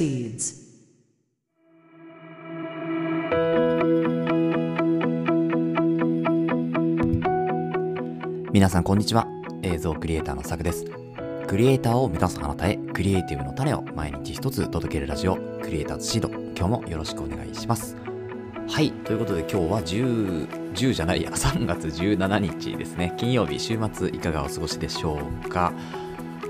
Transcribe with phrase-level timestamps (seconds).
[0.00, 0.70] proceeds.
[8.52, 9.26] 皆さんこんにちは。
[9.62, 10.86] 映像クリエイターのさくです。
[11.46, 16.28] クリエイターを目指すあなたへクリエイティブの種を毎日一つ届けるラジオクリエイターズシード。
[16.28, 17.96] 今日もよろしくお願いします。
[18.68, 18.92] はい。
[18.92, 21.30] ということで今日は10 10じゃないや。
[21.36, 23.14] 3月17日ですね。
[23.18, 25.72] 金曜日週末いかがお過ごしでしょうか。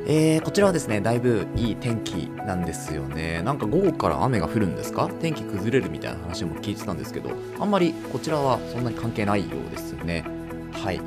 [0.07, 3.43] えー、こちらはですね、だいぶいい天気なんですよね。
[3.43, 5.09] なんか午後から雨が降るんですか？
[5.21, 10.25] 天気崩れるみたいな話も聞いてたんですけど、あんまりこちらはそんなに関係ないようですね。
[10.73, 11.01] はい。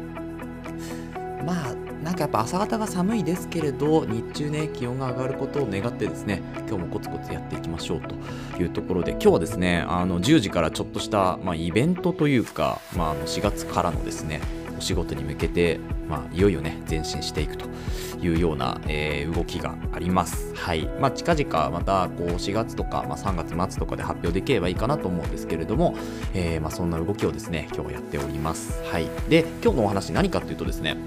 [1.46, 8.16] まあ、なんかやっぱ朝方が寒いですけれど、日中ね、気温が上がることを願ってですね、今日もコツコツやっていきましょうと
[8.62, 14.40] いうところで、今日はですね、あの10時からちょっとした、まあ、イベントというか、まあ、の4月からのですね、
[14.84, 17.68] 仕事に向けて、まあ、いよいよね、前進していくと
[18.22, 20.54] いうような、えー、動きがあります。
[20.56, 20.88] はい。
[21.00, 25.96] まあ、近々またこう4月とか、まあ、3月末とかで発表できればいいかなと思うんですけれども、
[26.34, 28.84] えー、まあ、そんな動きをですね、今日やっております。
[28.84, 29.08] はい。
[29.30, 30.98] で、今日のお話何かっていうとですね、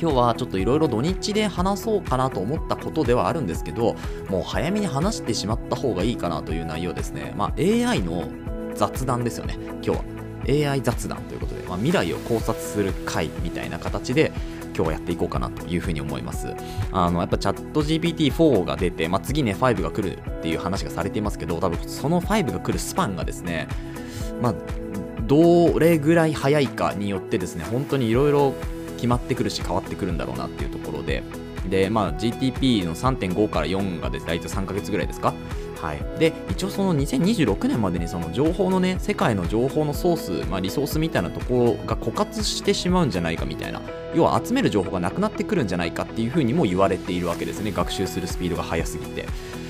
[0.00, 3.96] 今日はちょっといろいろ土日で話そうかなと思ったことではあるんですけど、
[4.30, 7.34] もう早めに話してしまった方がいいかなという内容ですね。
[7.36, 8.28] まあ、AI の
[8.74, 10.19] 雑談ですよね、今日は。
[10.48, 14.32] AI 雑談ということで、まあ、未来を考察する回みたいな形で、
[14.74, 16.54] 今日はやっていこうかなというふうに思います。
[16.92, 23.68] あの、やっぱチャット GPT4 が出て、まあ、次ね、5が来るっていう話がされていますけど、多分その5が来るスパンがですね、
[24.40, 24.54] まあ、
[25.26, 28.54] どれぐらい早いかによってですね、本当にいろいろ
[28.96, 31.22] 決まってくるし変わってくるんだろうなっていうところで、
[31.68, 35.34] で、まあ、GTP の3.5から4がで大体3ヶ月ぐらいですか
[35.80, 43.80] はい、で一応その2026年までにその情報のね世界の情報のソース、まあ、リソースみたいなところが枯渇してしまうんじゃないかみたいな
[44.14, 49.26] 要は集める情報がなくなってくるんじゃないかっていうふうにも言われているわけですね学習するスピードが速すぎて。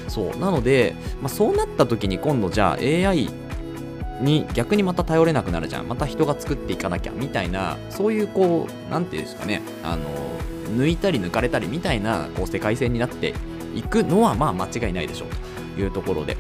[0.09, 0.37] そう。
[0.39, 3.31] なので、まあ、そうなった時に今度じゃあ AI
[4.21, 5.87] に逆にまた頼れなくなるじゃん。
[5.89, 10.05] また人が作っていかなきゃみたいなそういうこう何て言うんですかねあの
[10.77, 13.35] 抜いたり抜かれたりみたいなこう世界線になって
[13.75, 15.50] いくのはまあ間違いないでしょうと。
[15.79, 16.37] いうところで。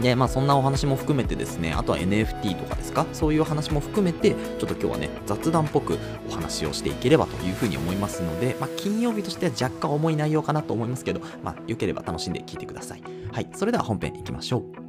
[0.00, 5.98] で、まあそんなお話も含めてですね、あとは NFT とかですか、そういう話も含めて、ちょっと今日はね、雑談っぽく
[6.28, 13.02] お話をしていければというふうに思いますので、まあ金曜日としては若干重い内容かなと思いますけど、まあ良ければ楽しんで聞いてください。
[13.32, 14.87] はい、それでは本編いきましょう。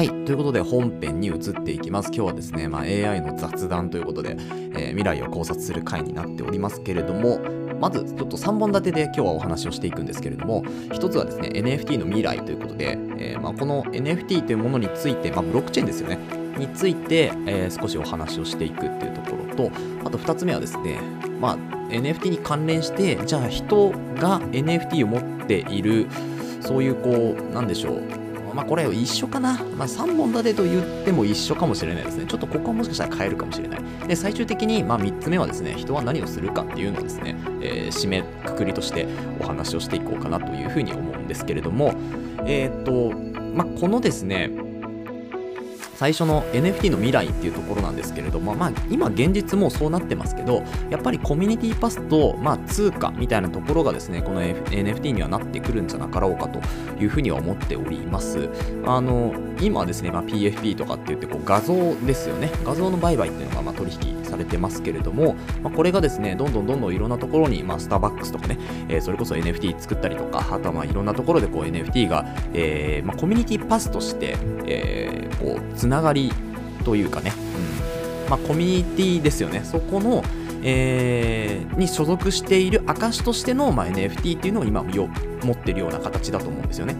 [0.00, 0.08] はい。
[0.24, 2.06] ということで本編に移っていきます。
[2.06, 7.38] 今日はですね、まあ、AI の雑談ということで、えー、未来を考察する回になっておりますけれども、
[7.78, 16.18] まずちょっと3本立てで今日はお話をしていくんですけれども、一つはですね、NFT の未来ということで、えー、まあ、この NFT というものについて、まあ、ブロックチェーンですよね、
[16.56, 19.70] について、えー、少しお話をしていくっていうところと、
[20.06, 20.98] あと2つ目はですね、
[21.42, 21.56] まあ、
[21.90, 26.06] NFT に関連して、じゃあ人が NFT を持っている、
[26.62, 28.19] そういうこう、なんでしょう、
[28.54, 29.54] まあこれ一緒かな。
[29.76, 32.26] まあ3本立てと言っても一緒かもしれないですね。
[32.26, 33.80] ちょっとここはもしかしたら変えるかもしれない。
[34.06, 39.06] で、最終的にまあ3つ目はですね、人は何をするかっていうのをですね、えー、締めくくりとして
[39.40, 41.94] お話をしていこうかなというふうに思うんですけれども、
[42.46, 43.12] えっ、と、
[43.54, 44.50] まあこのですね、
[46.00, 56.58] 最初の NFT の未来っていうところなんですけれども、まあ、今現実もそうなってますけど、やっぱりコミュニティパスと、まあ、通貨みたいなところがですね、この NFT にはなってくるんじゃなかろうかと
[56.98, 58.48] いうふうには思っております。
[58.86, 68.58] あの、今ですね、まあ、PFP とかって言ってこう画像ですよね、画像の売買っていうのがまあ取引されてますけれども、まあ、これがですね、どんどんどんどんいろんなところに、まあ、スターバックスとかね、
[68.88, 72.24] えー、それこそ NFT 作ったりとか、あとはまあいろんなところでこう NFT が、
[72.54, 74.36] えーまあ、コミュニティパスとして、
[74.66, 76.32] えー、こう、つながり
[76.84, 77.32] というかね、
[78.24, 80.22] うんまあ、コミュニティですよね、そこの、
[80.62, 86.94] えー、に所属している証としての、まあ、NFT っていうのを今持ってるような形だと思うんですよね。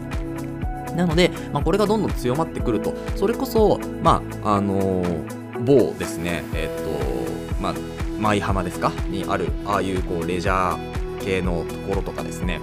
[0.96, 7.19] なので、まあ、これがどんどん強まってくると、それこそ、まあ、あのー、某ですね、えっ、と、
[7.60, 7.74] まあ、
[8.18, 8.92] 舞浜ですか？
[9.08, 12.60] にある、ああいうこうレジャー系のところとかですね、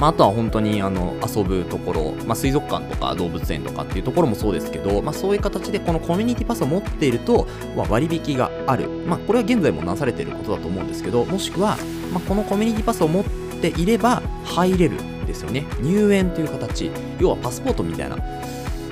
[0.00, 11.76] まあ、あとは本当にあの遊ぶところ、まあ、水族館とか動物園とかっていうところもそうですけど、まあ、そういう形でこのコミュニティパスを持っていると、割引がある、まあ、これは現在もなされていることだと思うんですけどもしくは、
[12.12, 13.24] まあ、このコミュニティパスを持っ
[13.60, 15.66] ていれば入れるですよね。
[15.82, 16.90] 入園という形。
[17.20, 18.16] 要はパスポートみたいな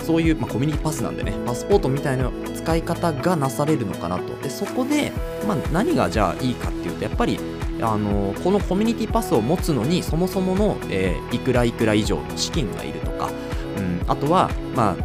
[0.06, 4.36] そういう、まあ、コミュニティパスなんでね、パスポートみたいな使い方がなされるのかなと。
[4.40, 5.10] で、そこで、
[5.48, 7.40] まあ、何がじゃあいいかっていうと、やっぱり、
[7.82, 13.30] あのこのコミュニティパスを持つのにそもそもの、えー、いくらいくら以上の資金がいるとか、
[13.76, 14.96] うん、あとは、まあ、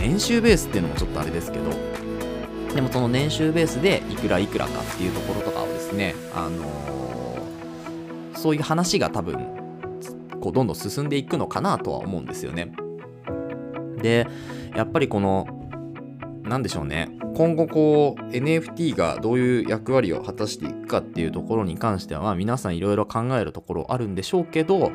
[0.00, 1.70] 年収ベースっていうのもちょっとあれですけど
[2.74, 9.38] でもその年収ベースでいくらいくらかっていうところとかをですね、あのー、そういう話が多分
[10.40, 12.72] こうどんどん進んでいくのかなとは思うんですよね。
[14.06, 14.28] で
[14.76, 15.48] やっぱりこの
[16.44, 24.92] 何でしょうね今後こう NFT がどういう役割を果たしていくかっていうところに関しては、まあ、皆さんいろいろ考えるところあるんでしょうけど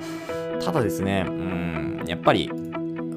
[0.63, 2.49] ただですねうんやっぱり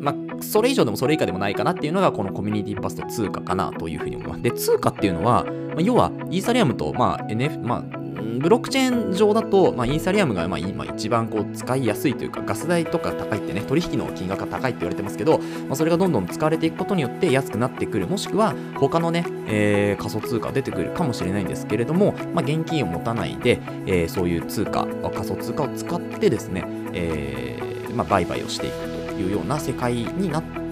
[0.04, 4.42] まあ、それ以上でもそれ以下でもないかなっていうのがこのコミュニティパスと通貨かなというふうに思います。
[4.42, 7.98] で、通貨っていうのは、まあ、要はイーサリアムと、まあ、NF、まあ、
[8.44, 28.76] ブロックチェーン上だと、まあ、イーサリアムがま今一番こう使いやすいというか、ガス代とか高いってね、取引の金額が高いって言われてますけど、まあ、それがどんどん使われていくことによって安くなってくる、もしくは他のね、えー、仮想通貨出てくるかもしれないんですけれども、まあ、現金を持たないで、えー、そういう通貨、仮想通貨を使ってですね、えーまあ、売買をしていく
[29.06, 30.63] というような世界になって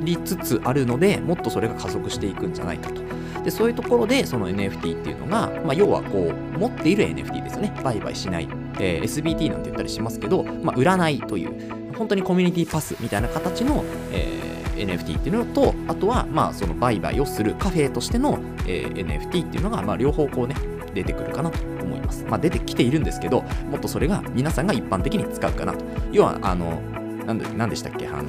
[0.00, 3.00] りつつあるので、もっとそれが加速していくんじゃないかと。
[3.44, 8.48] でそういうところでその NFT っていうのが、まあ、要はこう持っている NFT ですよね売買しない、
[8.78, 20.54] えー、SBT なんて言ったりしますけど、まあ、売らないという本当にコミュニティパスみたいな形の、えー、NFT っていうのとあとはまあその売買をするカフェとしての、えー、NFT っていうのが、まあ、両方こうね
[20.94, 22.24] 出てくるかなと思います。
[22.24, 25.84] まあ、出てきているんですけど、もっとそれが皆さんが一般的に使うかなと。
[26.10, 26.80] 要は、あの、
[27.24, 28.24] なんででしたっけ、あの、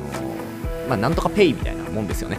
[0.92, 2.38] まあ、なんとかペイみたいなもんですよね。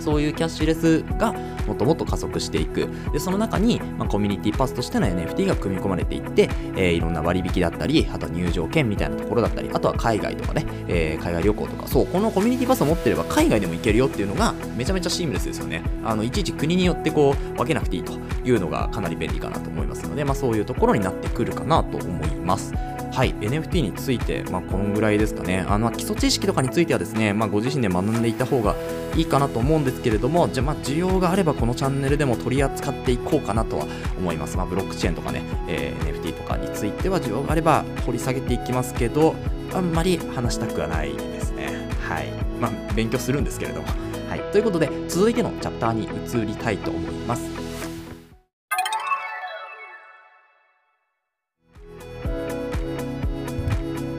[0.00, 1.32] そういうキャッシュレスが
[1.66, 2.88] もっともっと加速していく。
[3.12, 15.82] で、その中に、まあ、コミュニティパスとしての NFT が組み込まれていって、えー、いろんな割引だったり、あと入場券みたいなところだったり、あとは海外とかね、えー、海外旅行とか、そう、このコミュニティパスを持ってれば海外でも行けるよっていうのがめちゃめちゃシームレスですよね。
[16.02, 18.14] あの、いちいち国によってこう、分けなくていいと
[18.44, 22.72] いうのがかなり便利かなと思いますので、まあそういうところになってくるかなと思います。
[23.14, 25.64] はい、NFT について、まあ、このぐらいですかね。
[25.68, 28.74] あの、基礎知識とかについてはですね、まあ、ご自身で学んでいた方が
[29.14, 33.86] いいかなと思うんですけれども、じゃ、まあ、需要があればこのチャンネルでも取り扱っていこうかなとは
[34.18, 34.56] 思います。
[34.56, 39.36] まあ、ブロックチェーンとかね、えー、NFT とかについては需要があれば掘り下げていきますけど、
[39.72, 41.88] あんまり話したくはないですね。
[42.08, 42.26] はい。
[42.60, 43.86] まあ、勉強するんですけれども。
[44.28, 44.40] はい。
[44.50, 47.53] ということで、続いてのチャプターに移りたいと思います。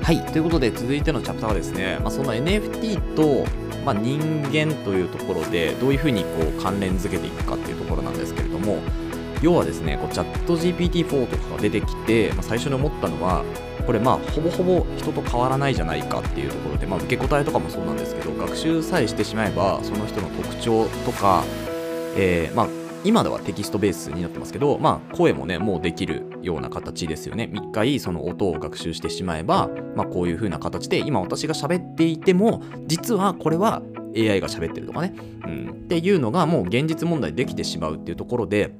[0.05, 3.43] はい、ということで続いてのチャプターはですね、まあ、その NFT と、
[3.83, 4.21] まあ、人
[4.53, 8.77] 間というところでどういうふうにこう関連づけていくかっていうところなんですけれども
[9.41, 13.43] 要はですねこうチャット GPT-4 とかが出てきて、まあ、最初に思ったのは
[13.87, 21.43] これまあほぼほぼ人と変わらないじゃないかっていうところで、まあ、受け答えとかもそうなんですけど学習さえしてしまえばその人の特徴とか、
[22.15, 27.49] えー、まあ今ではテキストベースになってますけど、まあ、声もね、もうできるような形ですよね。
[27.53, 33.81] 一回その音を学習してしまえば、まあ、こういう風な形で、今私が喋っていても、実はこれは
[34.15, 35.13] AI が喋ってるとかね、
[35.45, 38.73] うん、っていうのがもう現実問題できてしまうっていうところで、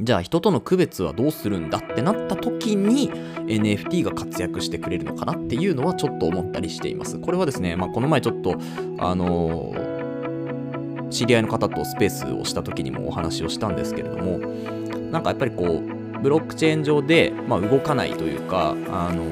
[0.00, 7.18] じゃあ人との区別はどうするんだってなった時に NFT が活躍してくれるのかなっていうのはちょっと思ったりしています。
[7.18, 8.56] これはですね、まあ、この前ちょっと、
[8.98, 9.94] あのー
[11.14, 14.38] 知り合いの方とスペースをした時にもお話をしたんですけれども
[15.12, 15.93] なんかやっぱりこう
[16.24, 19.26] ブロックチェーン上で、まあ、動かないというかあの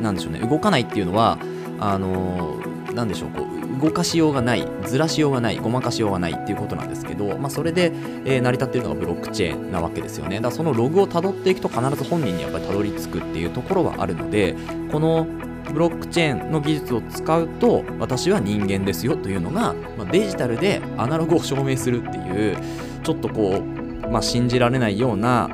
[0.00, 0.38] なんでしょうね。
[0.38, 1.36] 動かないっていうのは
[1.80, 2.62] あの
[2.94, 7.92] なんでしょうこう動かしようがないずらしようがないごまかしようがないっていうことなんですけど、まあ、それで、
[8.24, 10.36] えー、成り立っているのがブロックチェーンなわけですよね。
[10.36, 14.54] だからそのログをたどっていくと必ず本人にやっぱりたどり着くっていうところはあるので
[14.92, 15.26] この
[15.72, 22.56] ブロックチェーンの技術を使うと私は人間ですよというのが、まあ、デジタルでアナログを証明するっていう
[23.02, 25.50] ちょっとこう、まあ、信じられないような、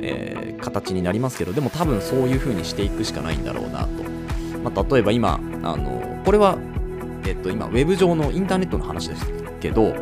[0.00, 3.88] えー、形になりますけどでも多分そういう風にしていくしかないんだろうなと、
[4.62, 6.58] まあ、例えば今あのこれは、
[7.24, 9.26] えっと、今ウェブ上のインターネットの話です
[9.60, 9.94] けど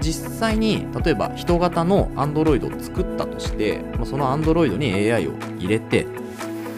[0.00, 6.06] 実際に例えば人型の Android を作ったとして、ま、その Android に AI を入れてっ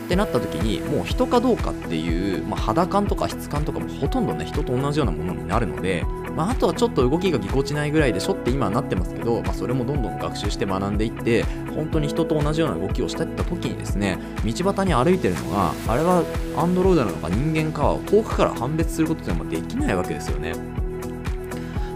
[0.09, 6.05] てなった時にもう人かどうかっていう、まあ、肌感とか質感とかもほとんどね人と同じようなものになるので、
[6.37, 16.25] まあ、あとはちょっと動きがぎこちないぐらいでしょって今はなってますけど、まあ、それもどんどん学習して学んでいって本当に人と同じような動きをしていった時にですね道端に歩いてるのがあれは
[16.57, 20.55] アンドロイドなのか人間かを遠くから判別することってできないわけですよね。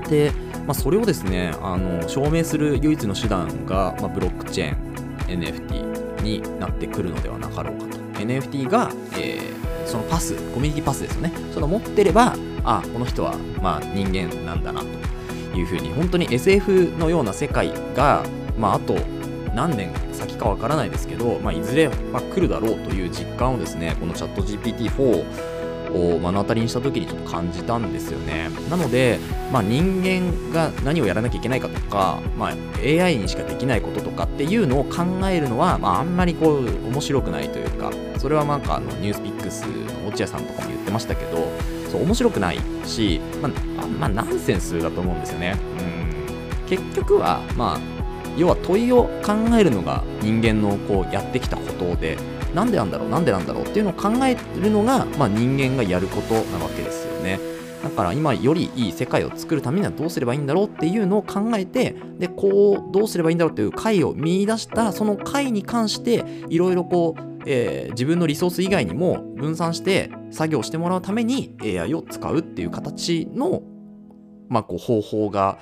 [0.09, 0.33] で、
[0.67, 11.33] まあ、それをですねあの証明する唯一の手段が、まあ、ブロックチェーン NFT になってくるのではなかろうかと NFT が、えー、そのパス、コミュニティパスですよね。
[11.53, 12.35] その持ってれば、
[12.67, 14.83] あ、この人は、まあ、人間なんだな、
[15.53, 18.25] というふうに、本当に SF のような世界が、
[18.59, 18.99] まあ、あと
[19.55, 25.57] 何年先かわからないですけど、まあ、いずれ、ま、来るだろうという実感をですね、このチャット GPT-4
[25.95, 28.51] を目の当たりにした時にちょっと感じたんですよね。
[28.69, 29.19] なので、
[29.53, 32.55] まあ、人間が何をやらなきゃいけないかとか、まあ、
[32.85, 41.49] AI にしかできないこととかっていうのを考えるのは、まあ、あんまりこう面白くないというかそれはなんかあのニュースピックスの落合さんとかも言ってましたけど
[41.97, 45.57] そう面白くないし、まあ、まあ、ナンセンスだと思うんですよね。
[45.81, 45.97] うん
[46.67, 47.81] 結局は、まあ、
[48.37, 52.19] 要は問いを考えるのが人間のこうやってきたことで
[52.57, 57.39] なんでなんだろうなんでなんだろうっていうのを考えるのが、まあ、人間がやることなわけですよね。
[57.85, 73.63] だから今よりいい世界を作るためにはどうすればいいんだろうっていうのを考えてでこうどうすればいいんだろうっていう解を見出したその解に関していろいろこう、えー、自分のリソース以外にも分散して作業してもらうために AI を使うっていう形の、
[74.49, 75.59] まあ、こう方法が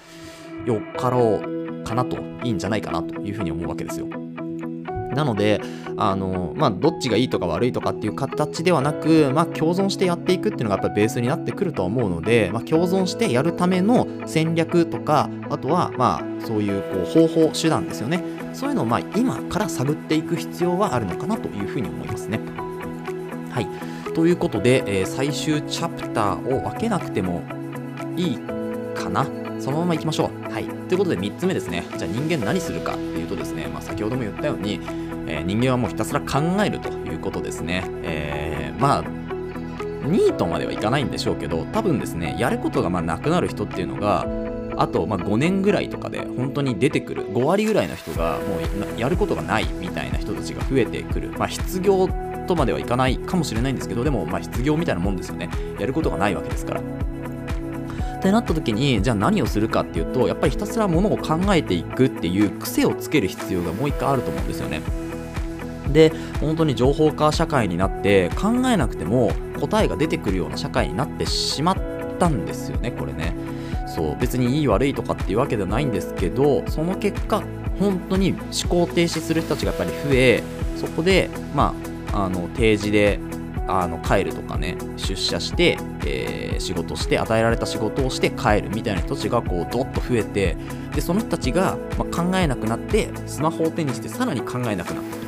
[0.67, 4.09] よかろうかなといいんじゃないかなというふうに思うわけですよ。
[5.15, 5.61] なので、
[5.97, 18.34] あの、まあ、どっちがいいとか悪いとかっていう形ではなく、まあ、共存してやっていくっていうのがやっぱりベースになってくるとは思うので、まあ、共存してやるための戦略とか、あとは、まあ、そういうこう方法、手段ですよね。
[18.55, 22.41] そういうのを、まあ、今から探っていく必要はあるのかなというふうに思いますね。
[23.51, 24.13] はい。
[24.15, 27.43] ということで、えー、最終チャプターを分けなくても
[28.17, 28.39] いい
[28.95, 29.27] かな
[29.61, 30.53] そのまま行きましょう。
[30.53, 30.65] はい。
[30.65, 31.85] ということで3つ目ですね。
[31.97, 34.81] じゃあ人間何するかっていうとですね、まあ、先ほども言ったように、
[35.27, 37.85] えー、人間はもうひたすら考えるということですね。
[38.03, 39.05] えー、まあ、
[40.07, 44.27] ニートまではいかないんでしょうけど、多分ですね、やることがまあなくなる人っていうのが、
[44.77, 48.59] あとま5年ぐらいとかで本当に出てくる5割ぐらいの人がも
[48.97, 52.09] うやることがないみたいな人たちが増えてくる、まあ、失業
[52.47, 55.49] とまではいかないかもしれないんですけどでもま失業みたいなもんですよね。
[55.79, 56.81] やることがないわけですから。
[56.81, 64.81] ってなった時にじゃあ何をするかっていうとやっぱりひたすらものを考えていくっていう癖をつける必要がもう一回あると思うんですよね。
[65.93, 71.77] で本当に情報化社会になって考えなくても答えが出てくるような社会になってしまっ
[72.19, 73.35] たんですよねこれね。
[73.95, 77.43] そう別にいい悪いとかっていうわけではないんですけどその結果
[77.79, 80.43] 本当に思考停止する人たちがやっぱり増え
[80.77, 81.75] そこでま
[82.13, 83.21] ああの定時で
[83.67, 90.57] あの帰るとかね出社して、えー、仕事して与えられた仕事をして帰るみたいな人たちがこうドッと増えて
[90.95, 95.24] でその人たちが、まあ、考えなくなってスマホを手にしてさらに考えなくなった。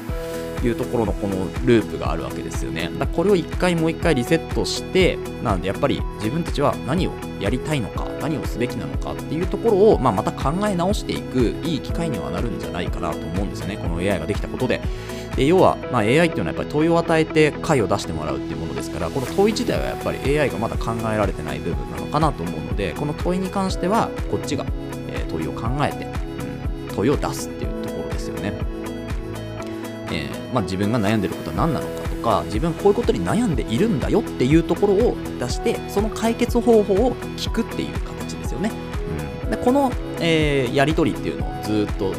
[0.66, 2.90] いうところのこのループがあるわけですよね。
[2.98, 13.76] だこれを一回もう一回リセットして、なのでやっぱり自分たちは何をやりたいのか、何をすべきなのかっていうところを、まあ、また考え直していくいい機会にはなるんじゃないかなと思うんですよね。
[13.76, 14.80] この AI ができたことで。
[15.36, 24.64] で要は、まあ、AI っていうのはやっぱり問いを与えて解を出してもらうっていうものですから、この問い自体はやっぱり AI がまだ考えられてない部分なのかなと思うので、この問いに関してはこっちが、
[25.08, 26.06] え、問いを考えて、
[26.88, 27.75] うん、問いを出すっていう。
[30.10, 38.70] えー、まあ、自分が悩んでることは何なのかとか自分こういうことに悩んでいるんだよっていうところを出してその解決方法を聞くっていう形ですよね、
[39.44, 42.12] うん、でこの、えー、やり取りっていうのをずっと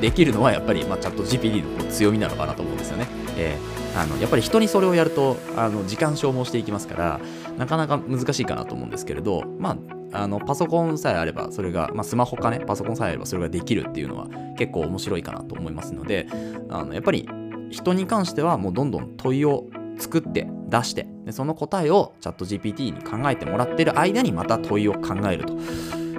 [0.00, 3.06] できるのはやっぱり、まあ、チャット GPT の強みなのかなと思うんですよね、
[3.36, 7.20] えー、あのやっぱり人にそれをやるとあの時間消耗していきますから
[7.56, 16.26] なかなか難しいかなと思うんですけれどまああのパソコンさえあればそれが、まあ、スマホかねパソコンさえあればそれができるっていうのは結構面白いかなと思いますので
[16.68, 17.28] あのやっぱり
[17.70, 19.66] 人に関してはもうどんどん問いを
[19.98, 25.54] 作って出してでその答えをチャット GPT に考えてもらってる間にまた問いを考えると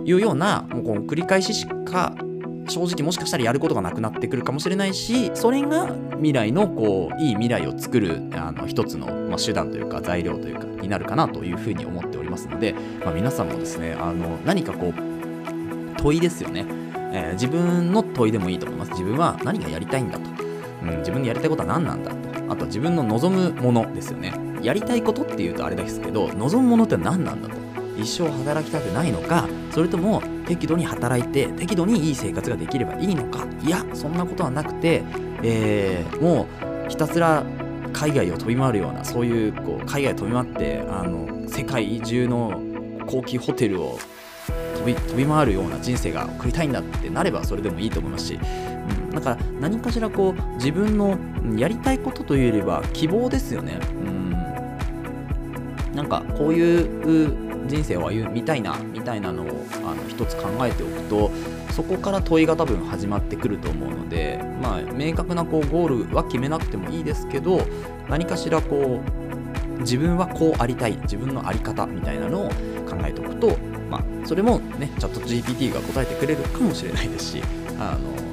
[0.04, 2.16] いうようなもうこの繰り返ししか
[2.68, 16.66] 正直もしかしたらやることがなくなってくるかもしれないしそれが未来のこういい未来を作るあの一つの、まあ、手段というか材料というかになるかなというふうに思っておりますので、まあ、皆さんもですねあの何かこう問いですよね、
[17.14, 18.92] えー、自分の問いでもいいと思います。
[18.92, 20.30] 自分は何がやりたいんだと、
[20.84, 22.18] うん、自分のやりたいことは何なんだと。
[22.50, 24.32] あとは自分の望むものですよね。
[24.62, 27.58] やりたいことっていうとあれですけど望むものって何なんだと。
[27.98, 33.46] 一生働きたくないのかそれとも適度に働いて適度にいい生活ができればいいのか。
[33.64, 35.04] いやそんなことはなくて、
[35.44, 36.48] えー、も
[36.88, 37.44] うひたすら
[37.94, 42.62] 海外を飛び回るようなそういうこう海外飛び回ってあの世界中の
[43.06, 44.00] 高級ホテルを
[44.78, 51.18] 飛び飛び回るような人生が送りたいんだってなればそれでもいいと思いますし、うん、だか何かしらこう自分の
[51.58, 53.80] やりたいことというよりは希望ですよね。
[53.82, 54.32] うん。
[55.94, 59.48] なんかこういう人生を歩みたいなみたいなのを
[59.86, 61.32] あの一つ考えておくと
[61.72, 67.62] そこから問いが多分始まってくると思うのでまあ明確なこうゴールは決めなくてもいいですけど
[68.10, 69.02] 何かしらこ
[69.78, 73.58] う自分はこうありたい自分の在り方みたいなのを考えておくと
[73.90, 77.44] まあそれもねチャット GPT が答えてくれるかもしれないですし
[77.80, 78.28] あの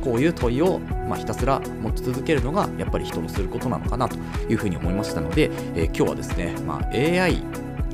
[0.00, 4.16] こういう問いを、まあ、ひたすら持ち続けるのがやっぱり人のすることなのかなと
[4.48, 7.42] いうふうに思いましたので、えー、今日はですね、まあ、AI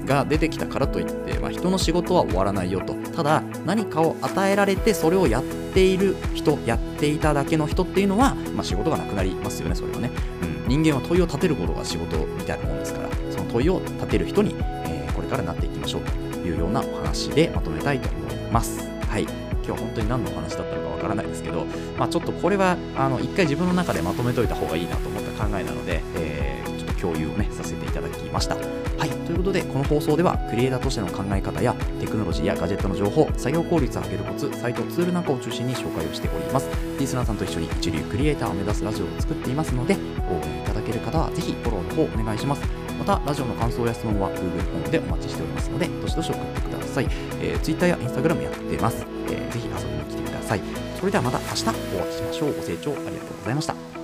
[0.04, 2.94] が出てきたからといって、まあ、人の仕事は終わらないよと。
[3.14, 10.10] ただ何かを与えられてそれをやっている人やっていただけの人っていうのは、まあ、仕事がなくなりますよねそれはね、
[10.42, 14.54] うん、人間は問いを立てることが仕事みたいなもんですからその問いを立てる人に、
[14.86, 18.88] えー、これからなっていきましょうというようなお話でまとめたいと思います。
[19.08, 19.22] はい。
[19.66, 21.64] 今日本当に何のお話だったのかわからないですけど、
[21.98, 28.83] まあ、ちょっとこれはあの一回自分の中でまとめといた方がいいなと思った考えなので、えー、ちょっと共有をねさせていただきました。
[29.44, 36.68] ことでこの放送ではクリエイターとしての考え方やテクノロジーやガジェットの情報作業効率を上げるコツサイトツールなんかを中心に紹介をしております。
[36.98, 42.62] リスナーさんと一緒に一流クリエイターを目指すラジオを作っていますので応援いただける方はぜひフォローの方お願いします。
[42.98, 47.08] またラジオの感想や質問は Google フォームでお待ちしておりますのでどしどし送ってください、
[47.42, 50.60] えー、Twitter や Instagram やってます、えー、ぜひ遊びに来てください。
[50.98, 52.54] それではまた明日お会いしましょう。
[52.54, 54.03] ご清聴ありがとうございました。